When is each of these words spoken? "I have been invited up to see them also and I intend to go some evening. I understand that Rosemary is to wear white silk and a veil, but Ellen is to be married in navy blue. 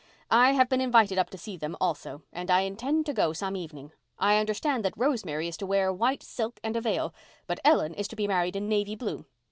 "I 0.31 0.53
have 0.53 0.67
been 0.67 0.81
invited 0.81 1.19
up 1.19 1.29
to 1.29 1.37
see 1.37 1.57
them 1.57 1.77
also 1.79 2.23
and 2.33 2.49
I 2.49 2.61
intend 2.61 3.05
to 3.05 3.13
go 3.13 3.33
some 3.33 3.55
evening. 3.55 3.91
I 4.17 4.37
understand 4.39 4.83
that 4.83 4.97
Rosemary 4.97 5.47
is 5.47 5.57
to 5.57 5.67
wear 5.67 5.93
white 5.93 6.23
silk 6.23 6.59
and 6.63 6.75
a 6.75 6.81
veil, 6.81 7.13
but 7.45 7.59
Ellen 7.63 7.93
is 7.93 8.07
to 8.07 8.15
be 8.15 8.27
married 8.27 8.55
in 8.55 8.67
navy 8.67 8.95
blue. 8.95 9.25